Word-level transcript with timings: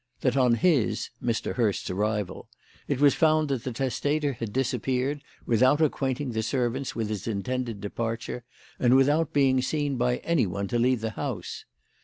That 0.21 0.35
on 0.35 0.55
his 0.55 1.11
Mr. 1.23 1.53
Hurst's 1.53 1.91
arrival 1.91 2.49
it 2.87 2.99
was 2.99 3.13
found 3.13 3.49
that 3.49 3.63
the 3.63 3.71
testator 3.71 4.33
had 4.33 4.51
disappeared 4.51 5.21
without 5.45 5.79
acquainting 5.79 6.31
the 6.31 6.41
servants 6.41 6.95
with 6.95 7.09
his 7.09 7.27
intended 7.27 7.81
departure, 7.81 8.43
and 8.79 8.95
without 8.95 9.31
being 9.31 9.61
seen 9.61 9.97
by 9.97 10.17
anyone 10.23 10.67
to 10.69 10.79
leave 10.79 11.01
the 11.01 11.11
house. 11.11 11.65